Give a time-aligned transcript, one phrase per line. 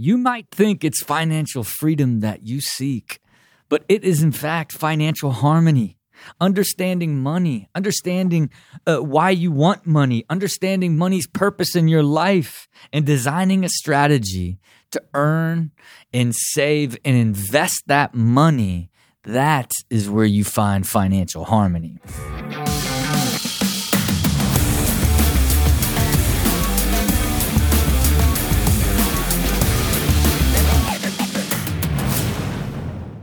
[0.00, 3.20] You might think it's financial freedom that you seek,
[3.68, 5.96] but it is in fact financial harmony.
[6.40, 8.50] Understanding money, understanding
[8.86, 14.60] uh, why you want money, understanding money's purpose in your life, and designing a strategy
[14.92, 15.72] to earn
[16.12, 18.90] and save and invest that money.
[19.24, 21.98] That is where you find financial harmony.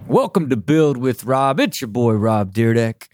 [0.07, 1.59] Welcome to Build with Rob.
[1.59, 3.07] It's your boy Rob Dyrdek.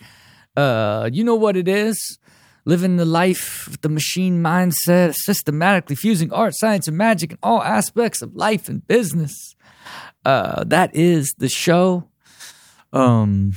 [0.58, 2.20] Uh, you know what it is?
[2.66, 7.64] Living the life with the machine mindset, systematically fusing art, science, and magic in all
[7.64, 9.56] aspects of life and business.
[10.26, 12.10] Uh, that is the show.
[12.92, 13.54] Um,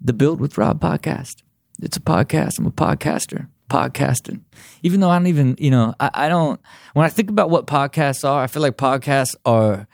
[0.00, 1.42] the Build with Rob podcast.
[1.82, 2.58] It's a podcast.
[2.58, 3.48] I'm a podcaster.
[3.68, 4.40] Podcasting.
[4.82, 6.58] Even though I don't even, you know, I, I don't,
[6.94, 9.86] when I think about what podcasts are, I feel like podcasts are,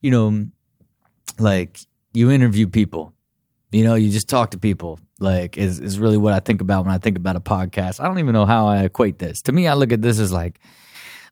[0.00, 0.46] you know,
[1.38, 1.78] like
[2.12, 3.14] you interview people.
[3.70, 4.98] You know, you just talk to people.
[5.18, 8.00] Like is is really what I think about when I think about a podcast.
[8.00, 9.40] I don't even know how I equate this.
[9.42, 10.58] To me, I look at this as like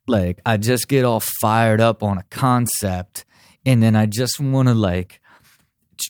[0.07, 3.25] like I just get all fired up on a concept
[3.67, 5.21] and then I just want to like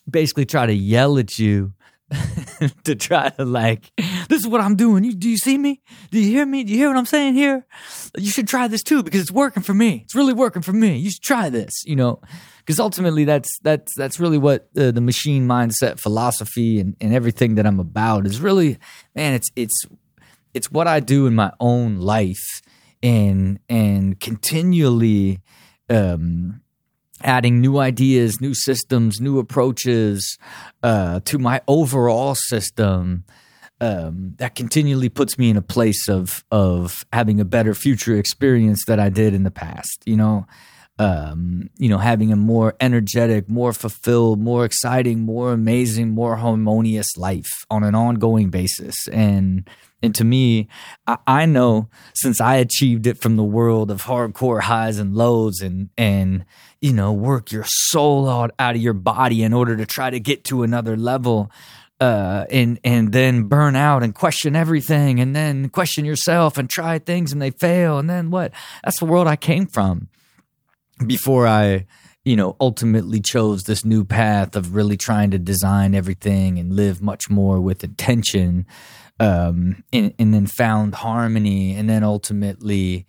[0.08, 1.72] basically try to yell at you
[2.84, 3.90] to try to like
[4.28, 5.04] this is what I'm doing.
[5.04, 5.80] You do you see me?
[6.10, 6.64] Do you hear me?
[6.64, 7.66] Do you hear what I'm saying here?
[8.16, 10.02] You should try this too because it's working for me.
[10.04, 10.96] It's really working for me.
[10.96, 12.20] You should try this, you know.
[12.60, 17.56] Because ultimately that's that's that's really what uh, the machine mindset philosophy and, and everything
[17.56, 18.78] that I'm about is really
[19.14, 19.84] man, it's it's
[20.54, 22.62] it's what I do in my own life
[23.02, 25.40] and and continually
[25.88, 26.60] um
[27.22, 30.38] adding new ideas, new systems, new approaches
[30.82, 33.24] uh, to my overall system.
[33.82, 38.84] Um, that continually puts me in a place of of having a better future experience
[38.86, 40.02] that I did in the past.
[40.04, 40.46] You know,
[41.00, 47.16] um, you know, having a more energetic, more fulfilled, more exciting, more amazing, more harmonious
[47.16, 49.08] life on an ongoing basis.
[49.08, 49.66] And
[50.02, 50.68] and to me,
[51.06, 55.60] I, I know since I achieved it from the world of hardcore highs and lows
[55.62, 56.44] and and
[56.82, 60.20] you know, work your soul out, out of your body in order to try to
[60.20, 61.50] get to another level.
[61.98, 66.98] Uh, and and then burn out and question everything, and then question yourself and try
[66.98, 68.52] things and they fail, and then what?
[68.82, 70.08] That's the world I came from
[71.06, 71.86] before I,
[72.24, 77.00] you know, ultimately chose this new path of really trying to design everything and live
[77.00, 78.66] much more with intention,
[79.18, 83.06] um, and, and then found harmony, and then ultimately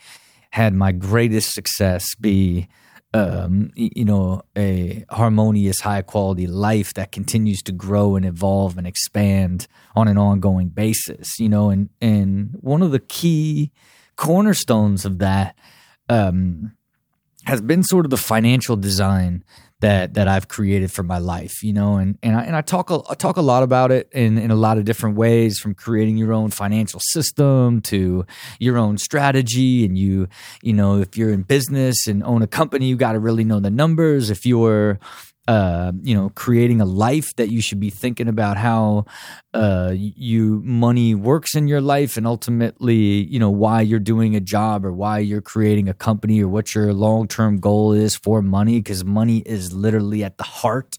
[0.51, 2.68] had my greatest success be
[3.13, 8.88] um, you know, a harmonious, high quality life that continues to grow and evolve and
[8.88, 11.40] expand on an ongoing basis.
[11.40, 13.72] You know, and and one of the key
[14.16, 15.57] cornerstones of that
[16.07, 16.74] um,
[17.46, 19.44] has been sort of the financial design
[19.81, 22.90] that that I've created for my life, you know, and and I, and I talk
[23.18, 26.34] talk a lot about it in in a lot of different ways, from creating your
[26.34, 28.25] own financial system to
[28.59, 30.28] your own strategy, and you
[30.62, 33.59] you know if you're in business and own a company, you got to really know
[33.59, 34.30] the numbers.
[34.30, 35.00] If you're
[35.51, 39.03] uh, you know, creating a life that you should be thinking about how
[39.53, 44.39] uh, you money works in your life, and ultimately, you know, why you're doing a
[44.39, 48.41] job or why you're creating a company or what your long term goal is for
[48.41, 50.97] money, because money is literally at the heart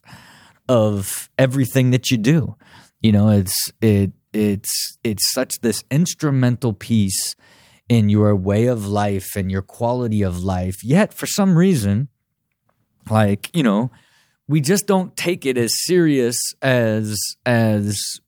[0.68, 2.54] of everything that you do.
[3.00, 7.36] You know, it's it it's it's such this instrumental piece
[7.88, 10.84] in your way of life and your quality of life.
[10.84, 12.08] Yet, for some reason,
[13.08, 13.90] like you know
[14.48, 18.20] we just don't take it as serious as as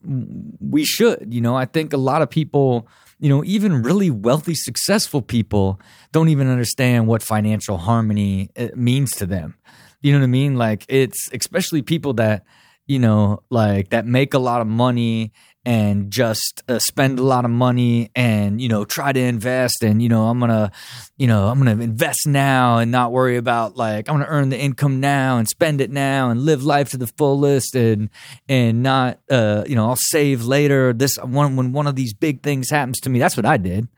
[0.60, 1.56] we should you know?
[1.56, 2.88] I think a lot of people
[3.18, 5.80] you know even really wealthy successful people
[6.12, 9.56] don't even understand what financial harmony uh, means to them.
[10.00, 10.56] You know what i mean?
[10.56, 12.44] Like it's especially people that
[12.86, 15.32] you know like that make a lot of money
[15.66, 20.02] and just uh, spend a lot of money and you know try to invest and
[20.02, 20.70] you know i'm gonna
[21.16, 24.58] you know i'm gonna invest now and not worry about like i'm gonna earn the
[24.58, 28.10] income now and spend it now and live life to the fullest and
[28.48, 30.92] and not uh you know i'll save later.
[30.92, 33.88] This one when one of these big things happens to me that's what i did.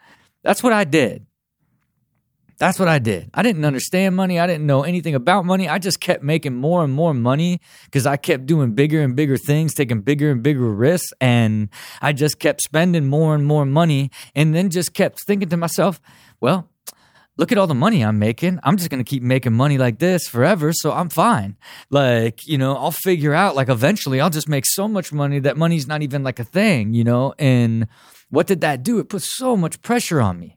[0.42, 1.25] That's what i did
[2.58, 3.30] that's what I did.
[3.34, 4.40] I didn't understand money.
[4.40, 5.68] I didn't know anything about money.
[5.68, 9.36] I just kept making more and more money because I kept doing bigger and bigger
[9.36, 11.12] things, taking bigger and bigger risks.
[11.20, 11.68] And
[12.00, 16.00] I just kept spending more and more money and then just kept thinking to myself,
[16.40, 16.70] well,
[17.36, 18.58] look at all the money I'm making.
[18.62, 20.72] I'm just going to keep making money like this forever.
[20.72, 21.56] So I'm fine.
[21.90, 25.58] Like, you know, I'll figure out, like, eventually I'll just make so much money that
[25.58, 27.34] money's not even like a thing, you know?
[27.38, 27.88] And
[28.30, 28.98] what did that do?
[28.98, 30.56] It put so much pressure on me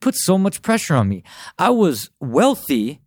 [0.00, 1.22] put so much pressure on me.
[1.58, 3.00] I was wealthy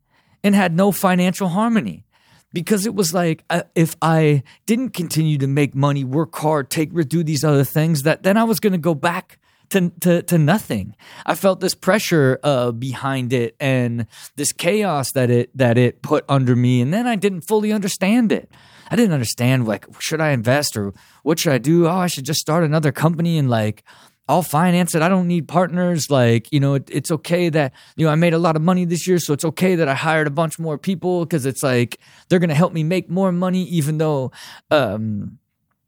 [0.44, 2.06] and had no financial harmony
[2.54, 6.94] because it was like uh, if I didn't continue to make money, work hard, take
[7.10, 10.38] do these other things, that then I was going to go back to, to, to
[10.38, 10.96] nothing.
[11.26, 14.06] I felt this pressure uh, behind it and
[14.36, 18.32] this chaos that it that it put under me, and then I didn't fully understand
[18.32, 18.52] it.
[18.92, 20.94] I didn't understand like should I invest or
[21.24, 21.88] what should I do?
[21.88, 23.84] Oh, I should just start another company and like
[24.28, 25.02] I'll finance it.
[25.02, 26.10] I don't need partners.
[26.10, 28.86] Like, you know, it, it's okay that, you know, I made a lot of money
[28.86, 29.20] this year.
[29.20, 32.00] So it's okay that I hired a bunch more people because it's like
[32.30, 34.32] they're going to help me make more money, even though,
[34.72, 35.40] um,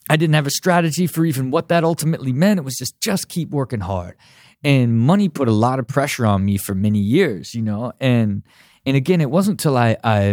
[0.09, 2.59] I didn't have a strategy for even what that ultimately meant.
[2.59, 4.15] It was just just keep working hard.
[4.63, 7.91] And money put a lot of pressure on me for many years, you know.
[7.99, 8.43] And
[8.85, 10.29] and again, it wasn't until I I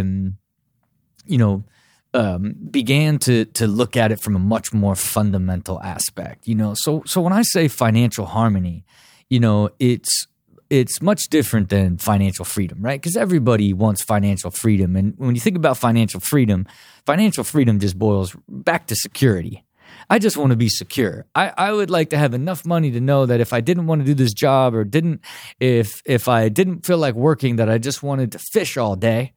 [1.24, 1.64] you know
[2.14, 6.74] um, began to to look at it from a much more fundamental aspect, you know.
[6.74, 8.84] So so when I say financial harmony,
[9.28, 10.26] you know, it's
[10.68, 13.00] it's much different than financial freedom, right?
[13.00, 14.96] Because everybody wants financial freedom.
[14.96, 16.66] And when you think about financial freedom,
[17.04, 19.64] financial freedom just boils back to security.
[20.08, 21.26] I just want to be secure.
[21.34, 24.00] I, I would like to have enough money to know that if I didn't want
[24.00, 25.20] to do this job or didn't
[25.60, 29.34] if if I didn't feel like working, that I just wanted to fish all day,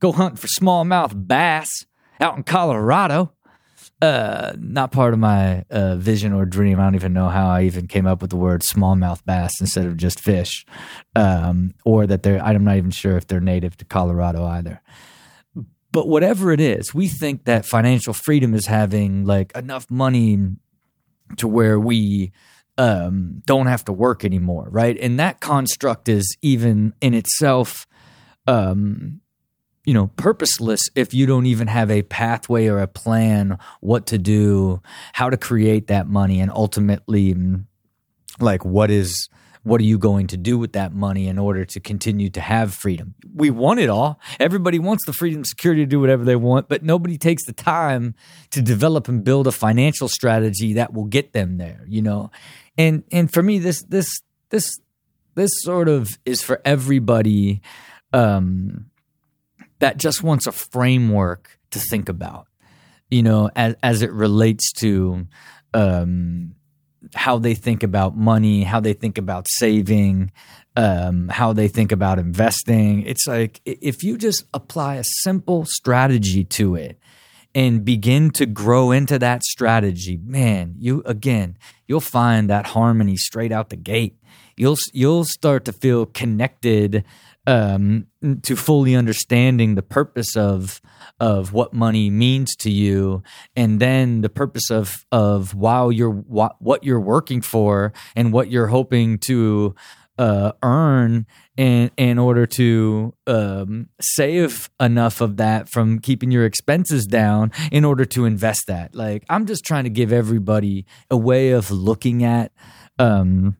[0.00, 1.68] go hunt for smallmouth bass
[2.20, 3.32] out in Colorado
[4.02, 6.80] uh, not part of my uh, vision or dream.
[6.80, 9.86] I don't even know how I even came up with the word smallmouth bass instead
[9.86, 10.64] of just fish,
[11.14, 12.42] um, or that they're.
[12.42, 14.80] I'm not even sure if they're native to Colorado either.
[15.92, 20.38] But whatever it is, we think that financial freedom is having like enough money
[21.36, 22.32] to where we
[22.78, 24.96] um, don't have to work anymore, right?
[24.98, 27.86] And that construct is even in itself
[28.46, 29.20] um,
[29.90, 34.18] you know purposeless if you don't even have a pathway or a plan what to
[34.18, 34.80] do
[35.14, 37.64] how to create that money and ultimately mm,
[38.38, 39.28] like what is
[39.64, 42.72] what are you going to do with that money in order to continue to have
[42.72, 43.14] freedom?
[43.34, 44.18] We want it all.
[44.38, 48.14] Everybody wants the freedom security to do whatever they want but nobody takes the time
[48.52, 52.30] to develop and build a financial strategy that will get them there you know?
[52.78, 54.20] And and for me this this
[54.50, 54.78] this
[55.34, 57.60] this sort of is for everybody
[58.12, 58.89] um
[59.80, 62.46] that just wants a framework to think about,
[63.10, 65.26] you know, as, as it relates to
[65.74, 66.54] um,
[67.14, 70.30] how they think about money, how they think about saving,
[70.76, 73.02] um, how they think about investing.
[73.02, 76.98] It's like if you just apply a simple strategy to it
[77.54, 81.56] and begin to grow into that strategy, man, you again,
[81.86, 84.16] you'll find that harmony straight out the gate.
[84.56, 87.04] You'll you'll start to feel connected
[87.50, 88.06] um,
[88.42, 90.80] to fully understanding the purpose of
[91.18, 93.24] of what money means to you,
[93.56, 98.52] and then the purpose of of while you're what, what you're working for and what
[98.52, 99.74] you're hoping to
[100.16, 101.26] uh, earn
[101.56, 107.84] in in order to um, save enough of that from keeping your expenses down in
[107.84, 108.94] order to invest that.
[108.94, 112.52] Like I'm just trying to give everybody a way of looking at.
[113.00, 113.56] Um,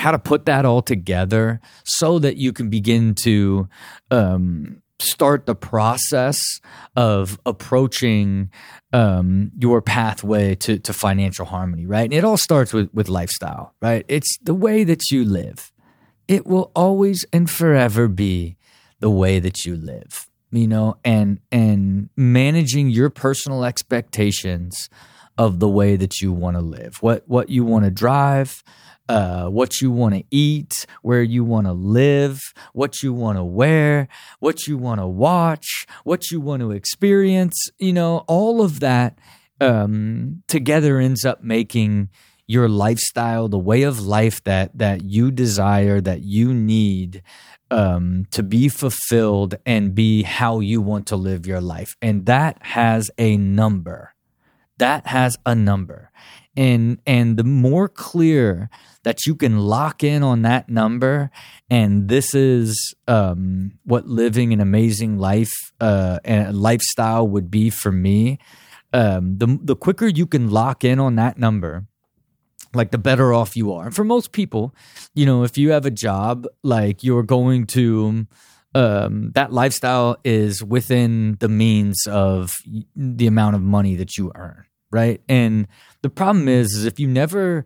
[0.00, 3.68] how to put that all together so that you can begin to
[4.10, 6.40] um, start the process
[6.96, 8.50] of approaching
[8.92, 12.04] um, your pathway to, to financial harmony, right?
[12.04, 14.04] And it all starts with, with lifestyle, right?
[14.08, 15.72] It's the way that you live.
[16.28, 18.56] It will always and forever be
[19.00, 24.88] the way that you live, you know, and and managing your personal expectations
[25.38, 28.62] of the way that you want to live, what what you want to drive,
[29.08, 32.40] uh, what you want to eat, where you want to live,
[32.72, 34.06] what you want to wear,
[34.38, 37.56] what you want to watch, what you want to experience.
[37.78, 39.18] You know, all of that
[39.60, 42.08] um, together ends up making
[42.46, 47.22] your lifestyle, the way of life that that you desire, that you need
[47.70, 52.58] um, to be fulfilled and be how you want to live your life, and that
[52.62, 54.14] has a number.
[54.80, 56.10] That has a number,
[56.56, 58.68] and and the more clear
[59.02, 61.30] that you can lock in on that number
[61.70, 67.92] and this is um, what living an amazing life uh, and lifestyle would be for
[67.92, 68.38] me
[68.92, 71.86] um, the, the quicker you can lock in on that number
[72.72, 73.86] like the better off you are.
[73.86, 74.74] And for most people
[75.14, 78.26] you know if you have a job like you're going to
[78.72, 82.52] um, that lifestyle is within the means of
[82.94, 85.66] the amount of money that you earn right and
[86.02, 87.64] the problem is, is if you never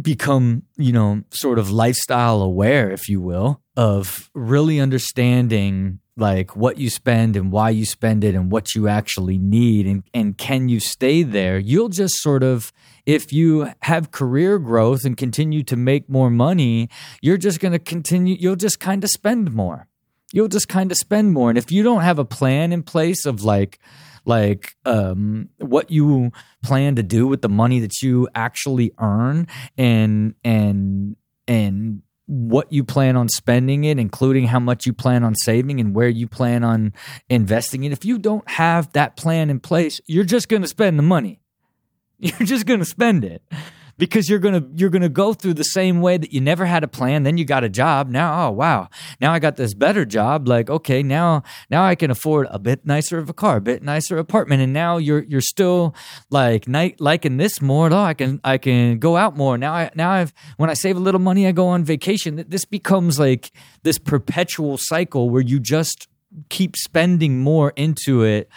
[0.00, 6.76] become, you know, sort of lifestyle aware, if you will, of really understanding like what
[6.76, 10.68] you spend and why you spend it and what you actually need and, and can
[10.68, 12.70] you stay there you'll just sort of
[13.06, 16.86] if you have career growth and continue to make more money
[17.22, 19.88] you're just going to continue you'll just kind of spend more
[20.32, 21.50] you'll just kind of spend more.
[21.50, 23.78] And if you don't have a plan in place of like,
[24.24, 26.30] like um, what you
[26.62, 31.16] plan to do with the money that you actually earn and and
[31.48, 35.94] and what you plan on spending it, including how much you plan on saving and
[35.94, 36.94] where you plan on
[37.28, 37.92] investing it.
[37.92, 41.40] If you don't have that plan in place, you're just going to spend the money.
[42.22, 43.42] You're just going to spend it
[44.02, 46.88] because you're gonna you're gonna go through the same way that you never had a
[46.88, 47.22] plan.
[47.22, 48.08] Then you got a job.
[48.08, 48.88] Now, oh wow,
[49.20, 50.48] now I got this better job.
[50.48, 53.80] Like okay, now now I can afford a bit nicer of a car, a bit
[53.80, 55.94] nicer apartment, and now you're you're still
[56.30, 57.92] like night liking this more.
[57.92, 59.72] Oh, I can I can go out more now.
[59.72, 62.44] I now I've when I save a little money, I go on vacation.
[62.48, 63.52] This becomes like
[63.84, 66.08] this perpetual cycle where you just
[66.48, 68.48] keep spending more into it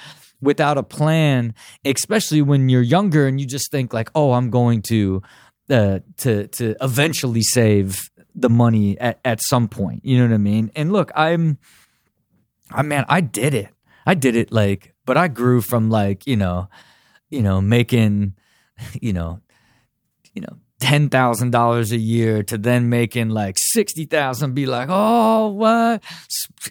[0.42, 4.82] without a plan, especially when you're younger and you just think like, "Oh, I'm going
[4.84, 5.22] to
[5.70, 10.40] uh, to to eventually save the money at at some point." You know what I
[10.40, 10.72] mean?
[10.76, 11.58] And look, I'm
[12.72, 13.70] I man, I did it.
[14.06, 16.68] I did it like but I grew from like, you know,
[17.30, 18.34] you know, making
[19.02, 19.42] you know,
[20.34, 24.88] you know, ten thousand dollars a year to then making like sixty thousand, be like,
[24.92, 26.04] oh, what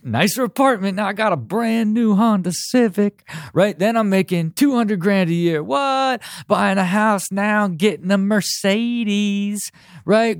[0.02, 0.96] nicer apartment?
[0.96, 3.78] Now I got a brand new Honda Civic, right?
[3.78, 5.62] Then I'm making two hundred grand a year.
[5.62, 6.22] What?
[6.46, 9.70] Buying a house now, getting a Mercedes,
[10.04, 10.38] right?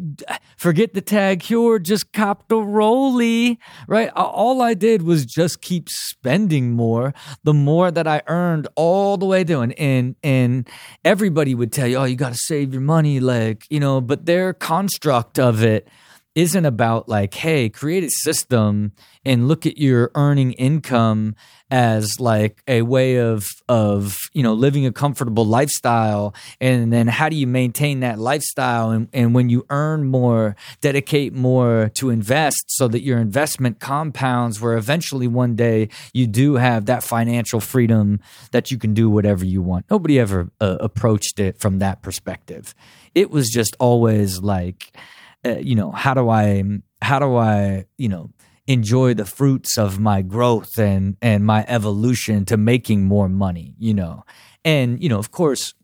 [0.57, 4.11] Forget the TAG Heuer, just cop a Rolly, right?
[4.11, 7.15] All I did was just keep spending more.
[7.45, 10.69] The more that I earned, all the way doing, and and
[11.05, 14.01] everybody would tell you, oh, you got to save your money, like like, you know,
[14.01, 15.89] but their construct of it
[16.35, 18.93] isn't about like, hey, create a system
[19.25, 21.37] and look at your earning income
[21.71, 26.35] as like a way of of you know living a comfortable lifestyle.
[26.61, 28.91] And then how do you maintain that lifestyle?
[28.91, 34.61] And, and when you earn more dedicate more to invest so that your investment compounds
[34.61, 39.45] where eventually one day you do have that financial freedom that you can do whatever
[39.45, 39.87] you want.
[39.91, 42.75] Nobody ever uh, approached it from that perspective.
[43.15, 44.97] It was just always like
[45.45, 46.63] uh, you know how do i
[47.03, 48.31] how do i you know
[48.67, 53.93] enjoy the fruits of my growth and and my evolution to making more money you
[53.93, 54.25] know?
[54.65, 55.75] And you know of course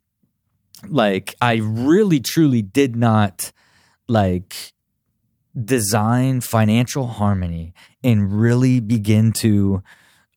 [0.88, 3.52] like i really truly did not
[4.08, 4.72] like
[5.64, 9.82] design financial harmony and really begin to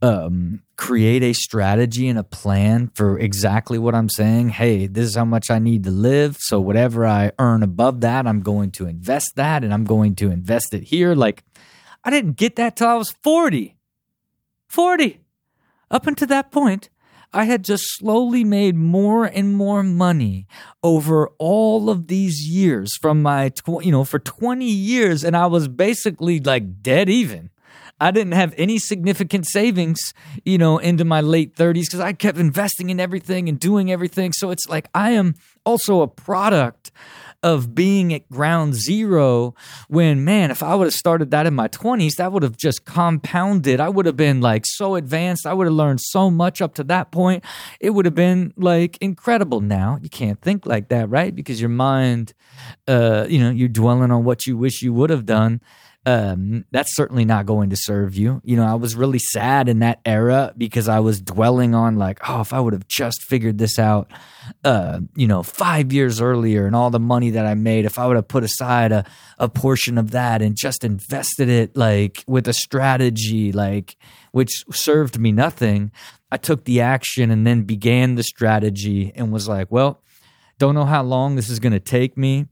[0.03, 4.50] um, create a strategy and a plan for exactly what I'm saying.
[4.50, 6.36] Hey, this is how much I need to live.
[6.41, 10.29] So whatever I earn above that, I'm going to invest that and I'm going to
[10.29, 11.15] invest it here.
[11.15, 11.45] Like
[12.03, 13.77] I didn't get that till I was 40.
[14.67, 15.22] 40.
[15.89, 16.89] Up until that point,
[17.31, 20.48] I had just slowly made more and more money
[20.83, 25.24] over all of these years from my, tw- you know, for 20 years.
[25.24, 27.51] And I was basically like dead even.
[28.03, 32.38] I didn't have any significant savings, you know, into my late 30s because I kept
[32.38, 34.33] investing in everything and doing everything.
[34.33, 36.91] So it's like I am also a product
[37.43, 39.55] of being at ground zero
[39.88, 42.83] when, man, if I would have started that in my 20s, that would have just
[42.83, 43.79] compounded.
[43.79, 45.45] I would have been like so advanced.
[45.45, 47.45] I would have learned so much up to that point.
[47.79, 49.62] It would have been like incredible.
[49.62, 51.33] Now you can't think like that, right?
[51.33, 52.33] Because your mind,
[52.86, 55.62] uh, you know, you're dwelling on what you wish you would have done
[56.05, 58.41] um, that's certainly not going to serve you.
[58.43, 62.19] You know, I was really sad in that era because I was dwelling on like,
[62.27, 64.12] oh, if I would have just figured this out,
[64.65, 68.05] uh, you know, five years earlier and all the money that I made, if I
[68.05, 69.05] would have put aside a,
[69.38, 73.95] a portion of that and just invested it like with a strategy, like,
[74.33, 75.91] which served me nothing,
[76.29, 80.01] I took the action and then began the strategy and was like, well,
[80.57, 82.48] don't know how long this is going to take me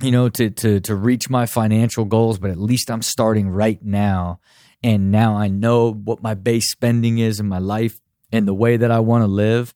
[0.00, 3.82] you know, to to to reach my financial goals, but at least I'm starting right
[3.82, 4.40] now.
[4.82, 8.00] And now I know what my base spending is in my life
[8.30, 9.74] and the way that I want to live.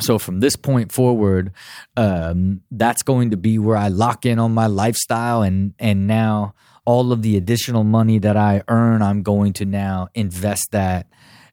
[0.00, 1.52] So from this point forward,
[1.96, 6.54] um, that's going to be where I lock in on my lifestyle, and and now
[6.84, 11.06] all of the additional money that I earn, I'm going to now invest that.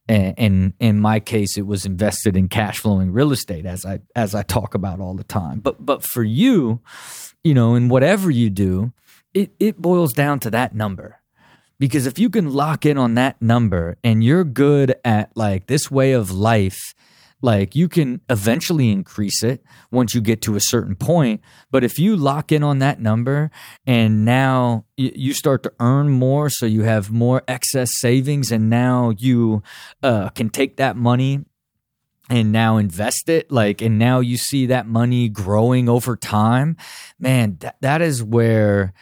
[0.08, 4.00] And, and in my case, it was invested in cash flowing real estate, as I
[4.16, 5.60] as I talk about all the time.
[5.60, 6.82] But but for you,
[7.46, 8.92] you know, in whatever you do,
[9.34, 11.22] it, it boils down to that number.
[11.78, 15.92] Because if you can lock in on that number and you're good at like this
[15.92, 16.96] way of life,
[17.42, 21.42] like you can eventually increase it once you get to a certain point.
[21.70, 23.52] But if you lock in on that number
[23.86, 29.12] and now you start to earn more, so you have more excess savings, and now
[29.16, 29.62] you
[30.02, 31.46] uh, can take that money
[32.30, 36.76] and now invest it like and now you see that money growing over time
[37.20, 38.94] man that, that is where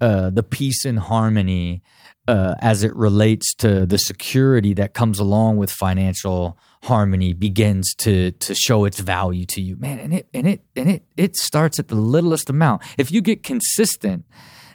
[0.00, 1.82] uh, the peace and harmony
[2.28, 8.30] uh, as it relates to the security that comes along with financial harmony begins to
[8.32, 9.98] to show its value to you man.
[9.98, 12.82] And it and it and it it starts at the littlest amount.
[12.98, 14.26] If you get consistent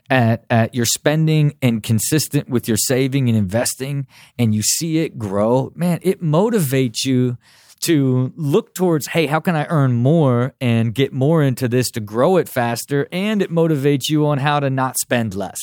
[0.10, 4.07] at, at your spending and consistent with your saving and investing
[4.38, 7.38] and you see it grow man it motivates you
[7.84, 12.00] to look towards hey how can i earn more and get more into this to
[12.00, 13.08] grow it faster?
[13.12, 15.60] And it motivates you on how to not spend less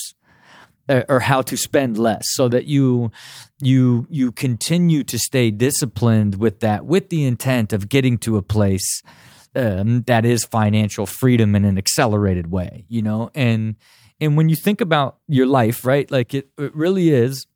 [0.88, 3.10] uh, or how to spend less so that you
[3.60, 8.42] you you continue to stay disciplined with that with the intent of getting to a
[8.42, 9.02] place
[9.54, 13.30] um, that is financial freedom in an accelerated way you know?
[13.34, 13.76] And
[14.20, 17.46] and when you think about your life right like it, it really is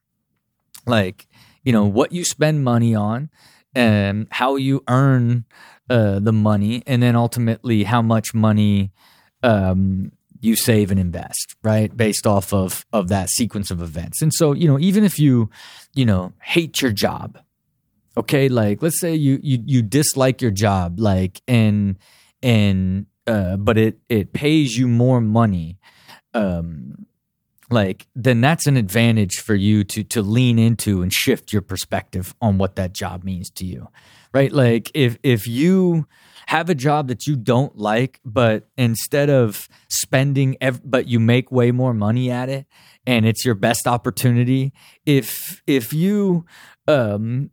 [0.87, 1.27] like
[1.63, 3.31] you know what you spend money on
[3.75, 5.45] and how you earn
[5.91, 8.93] uh, the money and then ultimately how much money
[9.43, 11.95] um, you save and invest, right?
[11.97, 14.23] Based off of of that sequence of events.
[14.23, 15.51] And so, you know, even if you,
[15.95, 17.39] you know, hate your job,
[18.17, 21.99] okay, like let's say you you you dislike your job, like and
[22.43, 25.79] and uh, but it it pays you more money,
[26.35, 27.07] um,
[27.71, 32.35] like then that's an advantage for you to to lean into and shift your perspective
[32.41, 33.89] on what that job means to you,
[34.33, 34.53] right?
[34.53, 36.07] Like if if you
[36.47, 41.51] have a job that you don't like, but instead of spending, ev- but you make
[41.51, 42.67] way more money at it,
[43.07, 44.73] and it's your best opportunity.
[45.07, 46.45] If if you
[46.87, 47.51] um,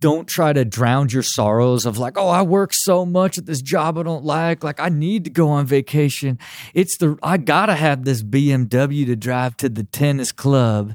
[0.00, 3.62] don't try to drown your sorrows of like, oh, I work so much at this
[3.62, 4.62] job I don't like.
[4.62, 6.38] Like, I need to go on vacation.
[6.74, 10.94] It's the I gotta have this BMW to drive to the tennis club.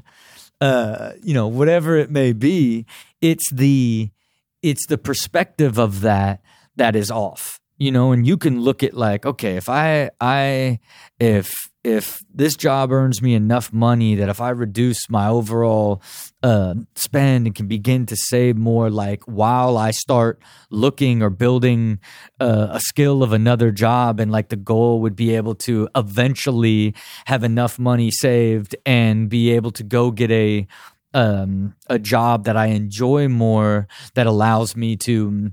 [0.60, 2.86] Uh, you know, whatever it may be.
[3.20, 4.10] It's the
[4.62, 6.40] it's the perspective of that
[6.76, 10.78] that is off you know and you can look at like okay if i i
[11.18, 11.52] if
[11.84, 16.00] if this job earns me enough money that if i reduce my overall
[16.42, 21.98] uh, spend and can begin to save more like while i start looking or building
[22.40, 26.94] uh, a skill of another job and like the goal would be able to eventually
[27.26, 30.66] have enough money saved and be able to go get a
[31.14, 35.52] um, a job that i enjoy more that allows me to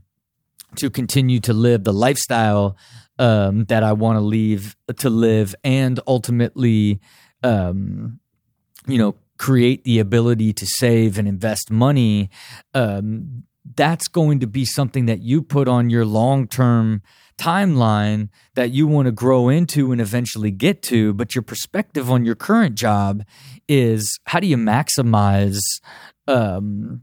[0.75, 2.77] to continue to live the lifestyle
[3.19, 6.99] um, that I want to leave to live, and ultimately,
[7.43, 8.19] um,
[8.87, 12.29] you know, create the ability to save and invest money.
[12.73, 13.43] Um,
[13.75, 17.03] that's going to be something that you put on your long term
[17.37, 21.13] timeline that you want to grow into and eventually get to.
[21.13, 23.23] But your perspective on your current job
[23.67, 25.59] is how do you maximize,
[26.27, 27.01] um,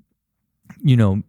[0.82, 1.22] you know,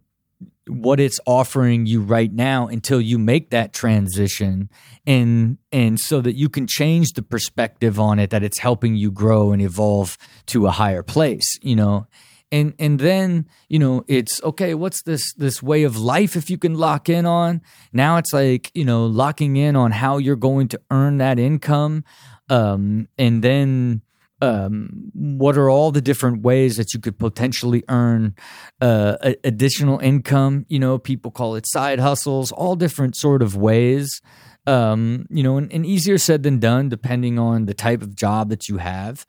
[0.68, 4.68] what it's offering you right now until you make that transition
[5.06, 9.10] and and so that you can change the perspective on it that it's helping you
[9.10, 12.06] grow and evolve to a higher place you know?
[12.50, 16.56] And and then you know it's okay what's this this way of life if you
[16.56, 17.60] can lock in on?
[17.92, 22.04] Now it's like you know locking in on how you're going to earn that income
[22.48, 24.00] um and then
[24.40, 28.34] um, what are all the different ways that you could potentially earn
[28.80, 30.64] uh, additional income?
[30.68, 34.20] You know, people call it side hustles, all different sort of ways.
[34.66, 38.50] Um, you know, and, and, easier said than done, depending on the type of job
[38.50, 39.24] that you have.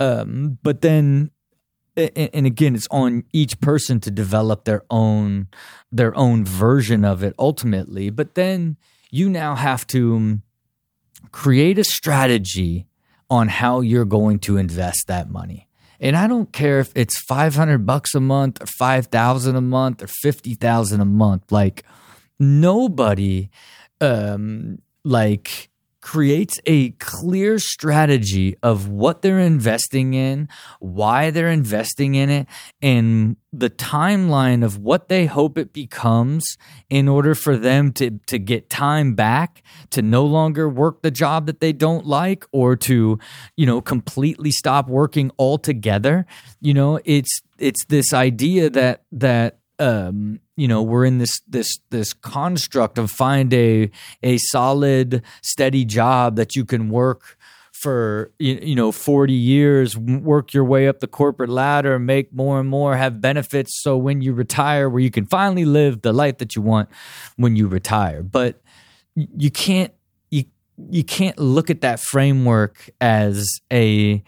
[0.00, 1.30] Um, but then,
[1.94, 5.48] and, and again, it's on each person to develop their own
[5.92, 8.08] their own version of it ultimately.
[8.08, 8.78] But then
[9.10, 10.40] you now have to
[11.32, 12.87] create a strategy
[13.30, 15.68] on how you're going to invest that money.
[16.00, 20.06] And I don't care if it's 500 bucks a month or 5,000 a month or
[20.06, 21.50] 50,000 a month.
[21.50, 21.84] Like
[22.38, 23.50] nobody
[24.00, 25.70] um like
[26.08, 30.48] creates a clear strategy of what they're investing in,
[30.80, 32.46] why they're investing in it,
[32.80, 36.56] and the timeline of what they hope it becomes
[36.88, 41.44] in order for them to, to get time back to no longer work the job
[41.44, 43.18] that they don't like or to,
[43.58, 46.24] you know, completely stop working altogether.
[46.62, 51.78] You know, it's it's this idea that that um, you know we're in this this
[51.90, 53.90] this construct of find a
[54.22, 57.36] a solid steady job that you can work
[57.72, 62.68] for you know 40 years work your way up the corporate ladder make more and
[62.68, 66.56] more have benefits so when you retire where you can finally live the life that
[66.56, 66.88] you want
[67.36, 68.22] when you retire.
[68.22, 68.60] But
[69.14, 69.92] you can't
[70.30, 70.44] you
[70.90, 74.22] you can't look at that framework as a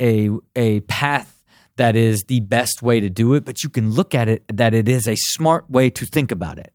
[0.00, 1.35] a a path
[1.76, 4.74] that is the best way to do it, but you can look at it that
[4.74, 6.72] it is a smart way to think about it.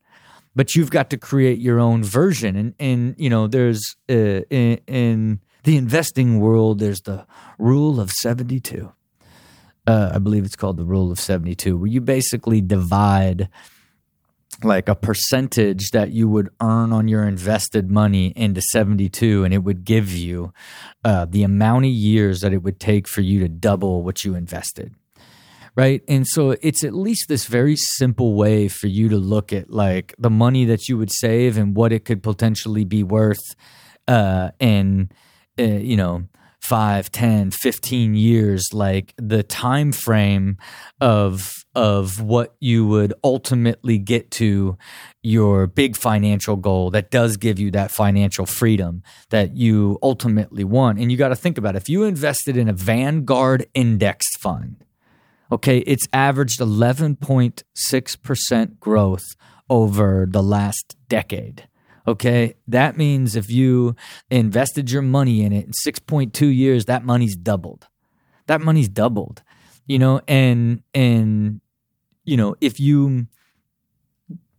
[0.55, 4.79] But you've got to create your own version, and and you know there's uh, in,
[4.87, 7.25] in the investing world, there's the
[7.57, 8.91] rule of 72.
[9.87, 13.49] Uh, I believe it's called the rule of 72, where you basically divide
[14.63, 19.59] like a percentage that you would earn on your invested money into 72 and it
[19.59, 20.53] would give you
[21.03, 24.35] uh, the amount of years that it would take for you to double what you
[24.35, 24.93] invested
[25.75, 26.01] right?
[26.07, 30.13] And so it's at least this very simple way for you to look at like
[30.19, 33.55] the money that you would save and what it could potentially be worth
[34.07, 35.13] uh, and
[35.59, 36.27] uh, you know
[36.61, 40.57] 5 10 15 years like the time frame
[40.99, 44.77] of of what you would ultimately get to
[45.23, 50.99] your big financial goal that does give you that financial freedom that you ultimately want
[50.99, 51.81] and you got to think about it.
[51.81, 54.85] if you invested in a Vanguard indexed fund
[55.51, 59.25] okay it's averaged 11.6% growth
[59.67, 61.67] over the last decade
[62.07, 62.55] Okay.
[62.67, 63.95] That means if you
[64.29, 67.87] invested your money in it in 6.2 years, that money's doubled.
[68.47, 69.43] That money's doubled,
[69.85, 71.61] you know, and, and,
[72.25, 73.27] you know, if you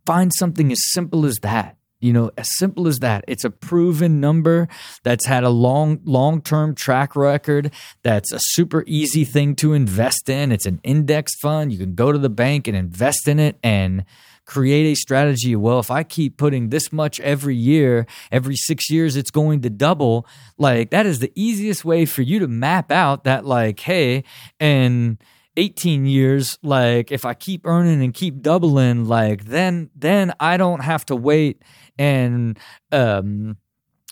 [0.05, 3.23] find something as simple as that, you know, as simple as that.
[3.29, 4.67] It's a proven number
[5.03, 7.71] that's had a long, long term track record.
[8.01, 10.51] That's a super easy thing to invest in.
[10.51, 11.71] It's an index fund.
[11.71, 14.03] You can go to the bank and invest in it and
[14.45, 15.55] create a strategy.
[15.55, 19.69] Well, if I keep putting this much every year, every six years, it's going to
[19.69, 20.27] double.
[20.57, 24.23] Like that is the easiest way for you to map out that, like, hey,
[24.59, 25.17] and
[25.55, 30.79] 18 years like if i keep earning and keep doubling like then then i don't
[30.79, 31.61] have to wait
[31.99, 32.57] and
[32.91, 33.55] um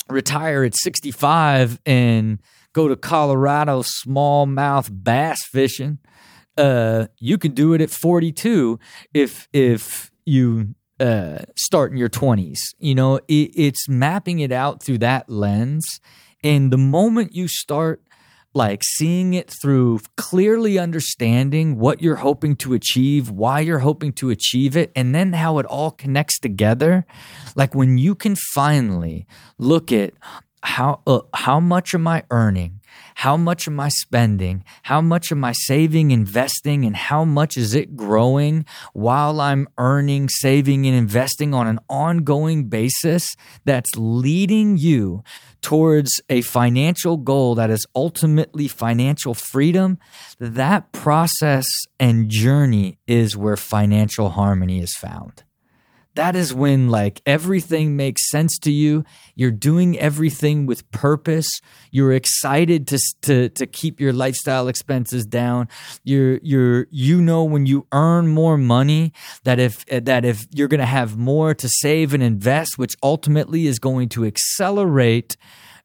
[0.07, 2.37] retire at 65 and
[2.73, 5.97] go to colorado smallmouth bass fishing
[6.57, 8.79] uh you can do it at 42
[9.11, 12.59] if if you uh, start in your 20s.
[12.79, 15.99] You know, it, it's mapping it out through that lens.
[16.43, 18.01] And the moment you start
[18.53, 24.29] like seeing it through clearly understanding what you're hoping to achieve, why you're hoping to
[24.29, 27.05] achieve it, and then how it all connects together.
[27.55, 29.25] Like when you can finally
[29.57, 30.13] look at
[30.63, 32.80] how uh, how much am I earning?
[33.15, 34.63] How much am I spending?
[34.83, 40.29] How much am I saving, investing, and how much is it growing while I'm earning,
[40.29, 45.23] saving, and investing on an ongoing basis that's leading you
[45.61, 49.99] towards a financial goal that is ultimately financial freedom?
[50.39, 51.65] That process
[51.99, 55.43] and journey is where financial harmony is found
[56.15, 59.03] that is when like everything makes sense to you.
[59.35, 61.47] You're doing everything with purpose.
[61.91, 65.69] You're excited to to to keep your lifestyle expenses down.
[66.03, 70.79] You're you're you know when you earn more money that if that if you're going
[70.79, 75.37] to have more to save and invest which ultimately is going to accelerate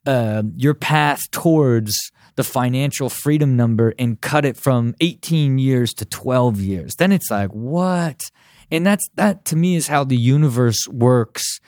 [0.07, 1.97] uh, your path towards
[2.37, 6.95] the financial freedom number and cut it from 18 years to 12 years.
[6.97, 8.31] Then it's like what
[8.71, 11.61] and that's that to me is how the universe works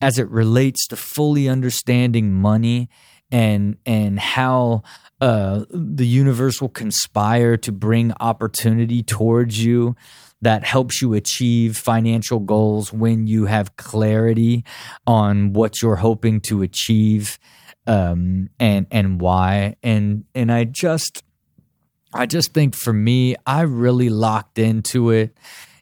[0.00, 2.88] as it relates to fully understanding money
[3.30, 4.82] and and how
[5.20, 9.96] uh, the universe will conspire to bring opportunity towards you
[10.42, 14.64] that helps you achieve financial goals when you have clarity
[15.06, 17.38] on what you're hoping to achieve
[17.86, 19.76] um, and and why.
[19.82, 21.22] And and I just
[22.12, 25.36] I just think for me I really locked into it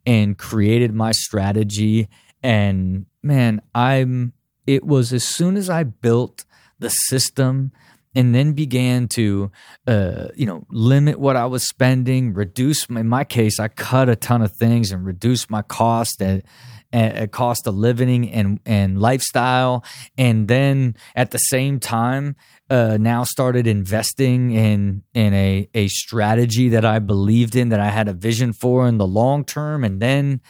[0.07, 2.09] and created my strategy.
[2.43, 4.33] And man, I'm,
[4.67, 6.45] it was as soon as I built
[6.79, 7.73] the system
[8.15, 9.51] and then began to
[9.87, 14.17] uh, you know limit what I was spending, reduce in my case I cut a
[14.17, 16.45] ton of things and reduced my cost at,
[16.93, 19.85] at cost of living and and lifestyle,
[20.19, 22.37] and then at the same time
[22.71, 27.91] uh, now started investing in in a a strategy that I believed in that I
[27.91, 30.41] had a vision for in the long term, and then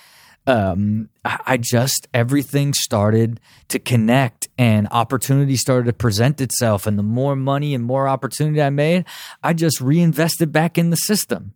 [0.46, 6.86] um, I just everything started to connect and opportunity started to present itself.
[6.86, 9.04] And the more money and more opportunity I made,
[9.42, 11.54] I just reinvested back in the system.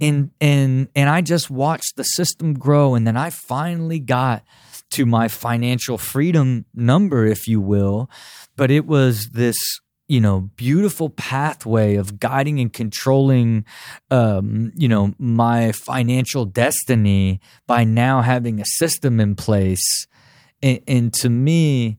[0.00, 2.94] And and and I just watched the system grow.
[2.94, 4.42] And then I finally got
[4.90, 8.10] to my financial freedom number, if you will.
[8.56, 9.56] But it was this
[10.08, 13.64] you know beautiful pathway of guiding and controlling
[14.10, 20.06] um, you know my financial destiny by now having a system in place
[20.62, 21.96] and, and to me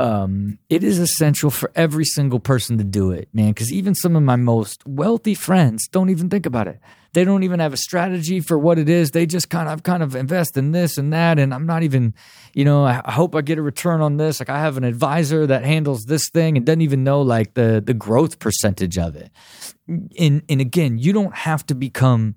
[0.00, 4.14] um, it is essential for every single person to do it man because even some
[4.14, 6.78] of my most wealthy friends don't even think about it
[7.14, 9.10] they don't even have a strategy for what it is.
[9.10, 12.14] They just kind of kind of invest in this and that, and I'm not even,
[12.54, 14.40] you know, I, hope I get a return on this.
[14.40, 17.82] Like I have an advisor that handles this thing and doesn't even know like the
[17.84, 19.30] the growth percentage of it.
[19.86, 22.36] And and again, you don't have to become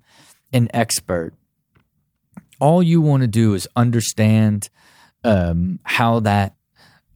[0.53, 1.33] an expert.
[2.59, 4.69] All you want to do is understand
[5.23, 6.55] um, how that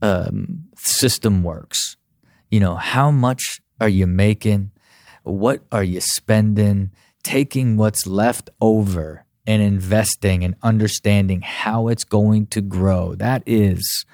[0.02, 1.96] um, system works.
[2.50, 4.72] You know, how much are you making?
[5.22, 6.92] What are you spending?
[7.26, 13.16] Taking what's left over and investing and understanding how it's going to grow.
[13.16, 14.04] That is,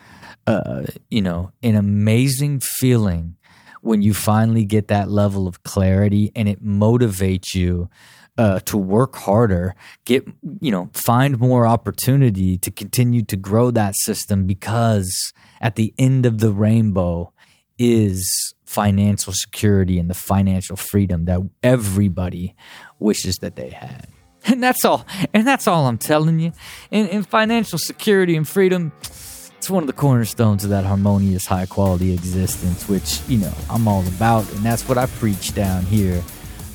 [0.46, 3.36] uh, you know, an amazing feeling
[3.82, 7.90] when you finally get that level of clarity and it motivates you
[8.38, 9.74] uh, to work harder,
[10.06, 10.26] get
[10.60, 16.24] you know, find more opportunity to continue to grow that system because at the end
[16.24, 17.30] of the rainbow
[17.78, 22.54] is financial security and the financial freedom that everybody
[22.98, 24.08] wishes that they had.
[24.46, 25.06] And that's all.
[25.32, 26.52] And that's all I'm telling you.
[26.90, 31.66] And, and financial security and freedom, it's one of the cornerstones of that harmonious, high
[31.66, 34.50] quality existence, which, you know, I'm all about.
[34.54, 36.22] And that's what I preach down here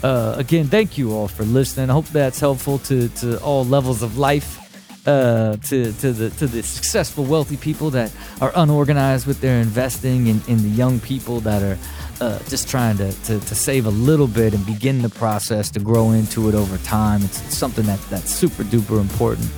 [0.04, 1.90] uh, again, thank you all for listening.
[1.90, 4.60] I hope that's helpful to, to all levels of life.
[5.08, 10.28] Uh, to to the to the successful wealthy people that are unorganized with their investing,
[10.28, 11.78] and, and the young people that are
[12.20, 15.80] uh, just trying to, to, to save a little bit and begin the process to
[15.80, 17.24] grow into it over time.
[17.24, 19.50] It's something that that's super duper important.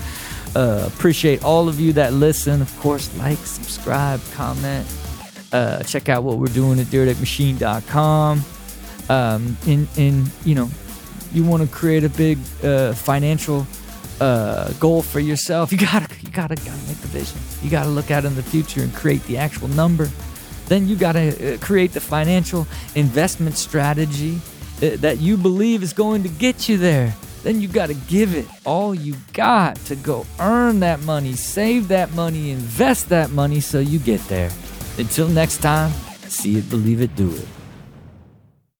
[0.55, 2.61] Uh, appreciate all of you that listen.
[2.61, 4.87] Of course, like, subscribe, comment.
[5.51, 8.43] Uh, check out what we're doing at DyrdekMachine.com
[9.09, 10.69] um, in in you know
[11.33, 13.65] you want to create a big uh, financial
[14.19, 17.37] uh, goal for yourself, you gotta you gotta gotta make the vision.
[17.61, 20.09] You gotta look out in the future and create the actual number.
[20.67, 24.39] Then you gotta uh, create the financial investment strategy
[24.81, 27.13] uh, that you believe is going to get you there.
[27.43, 32.13] Then you gotta give it all you got to go earn that money, save that
[32.13, 34.51] money, invest that money so you get there.
[34.97, 35.91] Until next time,
[36.27, 37.47] see it, believe it, do it.